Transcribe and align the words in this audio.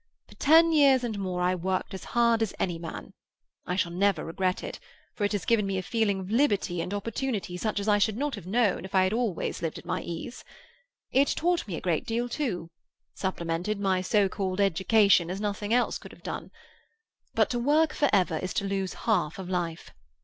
For 0.29 0.33
ten 0.33 0.71
years 0.71 1.03
and 1.03 1.19
more 1.19 1.43
I 1.43 1.53
worked 1.53 1.93
as 1.93 2.05
hard 2.05 2.41
as 2.41 2.55
any 2.59 2.79
man; 2.79 3.13
I 3.67 3.75
shall 3.75 3.91
never 3.91 4.25
regret 4.25 4.63
it, 4.63 4.79
for 5.13 5.25
it 5.25 5.31
has 5.33 5.45
given 5.45 5.67
me 5.67 5.77
a 5.77 5.83
feeling 5.83 6.19
of 6.21 6.31
liberty 6.31 6.81
and 6.81 6.91
opportunity 6.91 7.55
such 7.55 7.79
as 7.79 7.87
I 7.87 7.99
should 7.99 8.17
not 8.17 8.33
have 8.33 8.47
known 8.47 8.83
if 8.83 8.95
I 8.95 9.03
had 9.03 9.13
always 9.13 9.61
lived 9.61 9.77
at 9.77 9.85
my 9.85 10.01
ease. 10.01 10.43
It 11.11 11.27
taught 11.35 11.67
me 11.67 11.75
a 11.75 11.81
great 11.81 12.07
deal, 12.07 12.27
too; 12.27 12.71
supplemented 13.13 13.79
my 13.79 14.01
so 14.01 14.27
called 14.27 14.59
education 14.59 15.29
as 15.29 15.39
nothing 15.39 15.71
else 15.71 15.99
could 15.99 16.11
have 16.13 16.23
done. 16.23 16.49
But 17.35 17.51
to 17.51 17.59
work 17.59 17.93
for 17.93 18.09
ever 18.11 18.39
is 18.39 18.55
to 18.55 18.65
lose 18.65 18.95
half 19.05 19.37
of 19.37 19.51
life. 19.51 19.91